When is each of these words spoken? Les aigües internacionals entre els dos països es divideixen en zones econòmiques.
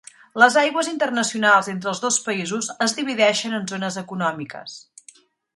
Les 0.43 0.55
aigües 0.61 0.87
internacionals 0.91 1.69
entre 1.75 1.91
els 1.93 2.01
dos 2.07 2.17
països 2.29 2.71
es 2.89 2.97
divideixen 3.01 3.55
en 3.59 3.71
zones 3.73 4.03
econòmiques. 4.05 4.83